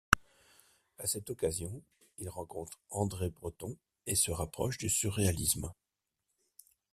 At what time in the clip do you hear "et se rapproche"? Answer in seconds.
4.07-4.79